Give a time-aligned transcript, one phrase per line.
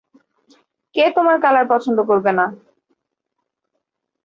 [0.95, 2.45] কে তোমার কালার পছন্দ করবে না?